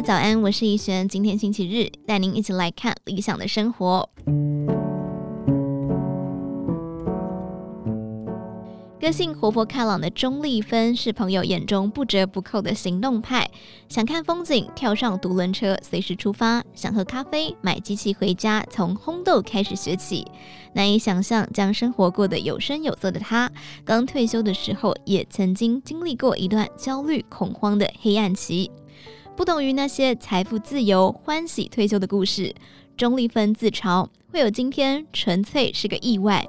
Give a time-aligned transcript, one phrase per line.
[0.00, 1.08] 早安，我是怡璇。
[1.08, 4.08] 今天星期日，带您一起来看理想的生活。
[9.00, 13.48] 个性活泼开朗的钟丽芬是朋友眼中不折不扣的行动派，
[13.88, 20.26] 想看风景，跳上独轮车，随时出发；想喝咖啡，买机器回家，从烘豆开始学起。
[20.72, 23.50] 难以想象将生活过得有声有色的她，
[23.84, 28.70] 刚退休的时候也曾经经历过一段焦虑恐慌的黑暗期。
[29.36, 32.54] 不同于那些财富自由、欢喜退休的故事，
[32.96, 36.46] 钟丽芬自嘲会有今天，纯粹是个意外。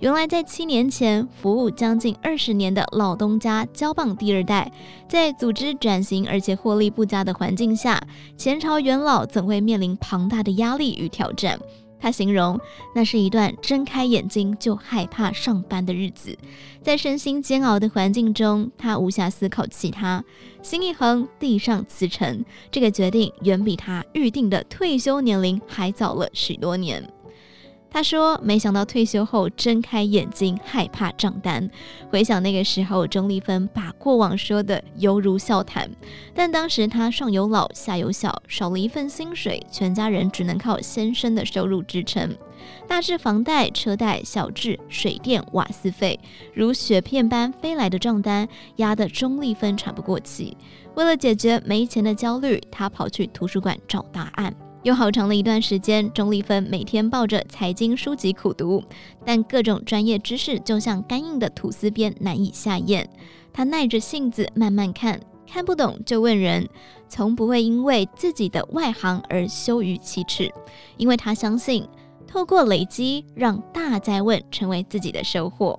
[0.00, 4.70] 原来在七年前，服务将近二十年的老东家交棒第二代，
[5.08, 8.00] 在组织转型而且获利不佳的环境下，
[8.36, 11.58] 前朝元老总会面临庞大的压力与挑战。
[12.00, 12.58] 他形容
[12.94, 16.36] 那是一段睁开眼睛就害怕上班的日子，
[16.82, 20.24] 在身心煎熬的环境中，他无暇思考其他，
[20.62, 22.44] 心一横，递上辞呈。
[22.70, 27.02] 这个决定远比他预定的退休年龄还早了许多年。
[27.90, 31.68] 他说：“没想到退休后睁开眼睛，害怕账单。
[32.10, 35.90] 回想那个时候，钟丽芬把过往说得犹如笑谈。
[36.34, 42.36] 但当时她上有老，下有小，少了一份薪水，全家人只能靠先生的收入支撑。
[42.86, 46.20] 大至房贷、车贷，小至水电、瓦斯费，
[46.52, 50.54] 如雪片般飞来的账单，压得钟丽芬喘不过气。
[50.94, 58.82] 为了解决没钱的焦虑，她跑去图书馆找答案。”有好长的一段时间，钟丽芬每天抱着财经书籍苦读，
[59.24, 63.08] 但各种专业知识就像干硬的吐司边，难以下咽。
[63.52, 66.68] 她耐着性子慢慢看，看不懂就问人，
[67.08, 70.48] 从不会因为自己的外行而羞于启齿，
[70.96, 71.84] 因为她相信，
[72.26, 75.78] 透过累积，让大灾问成为自己的收获。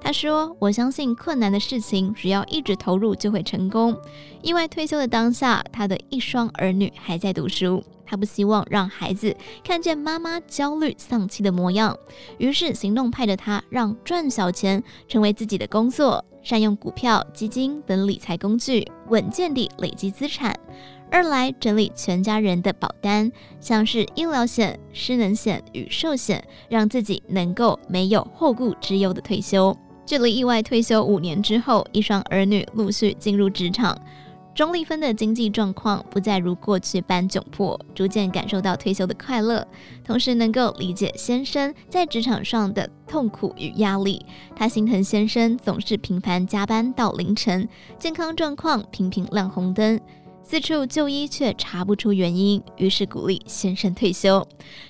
[0.00, 3.96] 他说：“我相信困难的事情，只要一直投入就会成功。”
[4.42, 7.82] 意外退休的当下，他的一双儿女还在读书。
[8.10, 11.94] 他不希望让孩子看见妈妈焦虑丧气的模样，
[12.38, 20.54] 于是行动派的他让赚小钱成为自己的工作，善用股票、基金等理财工具，稳健地累积资产；
[21.10, 23.30] 二来整理全家人的保单，
[23.60, 29.57] 像是医疗险、失能险与寿险，让自己能够没有后顾之忧的退休。
[30.08, 33.94] 距离意外退休五年之后，一双儿女陆续进入职场。
[34.54, 39.68] 钟丽芬的经济状况不再如过去般窘迫，逐渐感受到退休的快乐，
[40.02, 44.24] 同时能够理解先生在职场上的痛苦与压力。
[44.56, 50.00] 她心疼先生总是频繁加班到凌晨，健康状况频频亮红灯，
[50.50, 54.42] 四处就医却查不出原因，于是鼓励先生退休。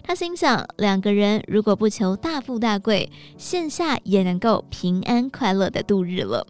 [0.05, 6.47] 他心想，两个人如果不求大富大贵，线下也能够平安快乐地度日了。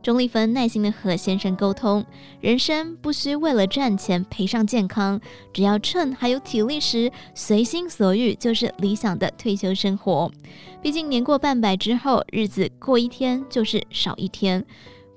[0.00, 2.06] 钟丽芬耐心地和先生沟通，
[2.40, 5.20] 人生不需为了赚钱赔上健康，
[5.52, 10.30] 只要趁还有体力时，随心所欲就是理想的退休生活。
[10.80, 14.64] 毕竟年过半百之后，日子过一天就是少一天。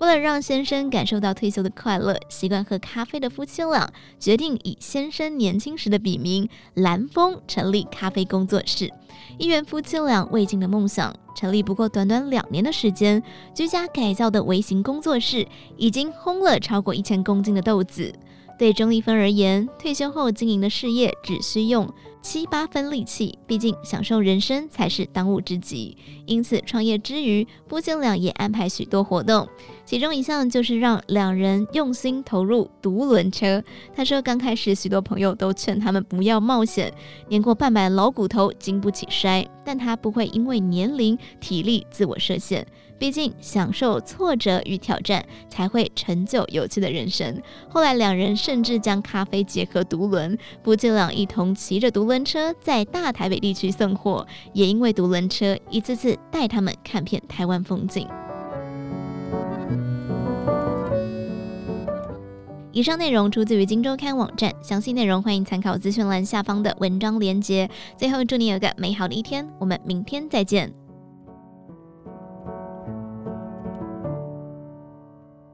[0.03, 8.91] 为了让先生感受到退休的快乐，习惯喝咖啡的夫妻俩决定以先生年轻时的笔名蓝峰成立咖啡工作室。
[9.37, 13.23] 一员夫妻俩未尽的梦想，成立不过短短两年的时间，
[13.55, 15.47] 居家改造的微型工作室
[15.77, 18.13] 已经烘了超过一千公斤的豆子。
[18.63, 25.97] 对钟丽芬而言，退休后经营的事业只需用七八分力气，毕竟享受人生才是当务之急。
[26.25, 29.45] 因此，创业之余，夫妻俩也安排许多活动，
[29.83, 33.61] 其中一项就是让两人用心投入独轮车。
[33.93, 36.89] 他说，刚开始许多朋友都劝他们不要冒险，
[37.27, 42.65] 年过半百老骨头经不起摔，但他不会因为年龄、体力自我设限。
[42.99, 47.41] 毕竟，享受挫折与挑战，才会成就有趣的人生。
[47.67, 58.07] 后来，两人甚甚至将咖啡结合独轮，夫妻俩一同骑着独轮车在大台北地区送货，也因为独轮车一次次带他们看遍台湾风景。
[62.71, 67.67] 以上内容出自于《金周刊》网站，详细内容欢迎参考资讯栏下方的文章连结。
[67.97, 70.71] 最后，祝你有个美好的一天，我们明天再见。